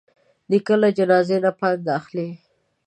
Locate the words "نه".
1.43-1.51